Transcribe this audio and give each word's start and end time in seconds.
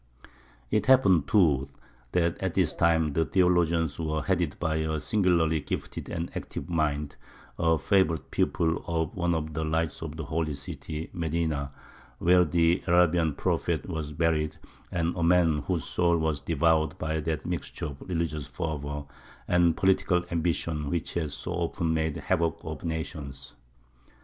It 0.71 0.87
happened, 0.87 1.27
too, 1.27 1.69
that 2.13 2.39
at 2.41 2.55
this 2.55 2.73
time 2.73 3.13
the 3.13 3.23
theologians 3.23 3.99
were 3.99 4.23
headed 4.23 4.57
by 4.59 4.77
a 4.77 4.99
singularly 4.99 5.59
gifted 5.61 6.09
and 6.09 6.35
active 6.35 6.67
mind, 6.67 7.17
a 7.59 7.77
favourite 7.77 8.31
pupil 8.31 8.83
of 8.87 9.15
one 9.15 9.35
of 9.35 9.53
the 9.53 9.63
lights 9.63 10.01
of 10.01 10.17
the 10.17 10.25
Holy 10.25 10.55
City 10.55 11.11
Medina, 11.13 11.71
where 12.17 12.43
the 12.43 12.81
Arabian 12.87 13.35
Prophet 13.35 13.87
was 13.87 14.11
buried, 14.11 14.57
and 14.91 15.15
a 15.15 15.21
man 15.21 15.59
whose 15.59 15.83
soul 15.83 16.17
was 16.17 16.39
devoured 16.41 16.97
by 16.97 17.19
that 17.19 17.45
mixture 17.45 17.85
of 17.85 18.01
religious 18.01 18.47
fervour 18.47 19.05
and 19.47 19.77
political 19.77 20.25
ambition 20.31 20.89
which 20.89 21.13
has 21.13 21.35
so 21.35 21.51
often 21.51 21.93
made 21.93 22.17
havoc 22.17 22.59
of 22.63 22.83
nations. 22.83 23.53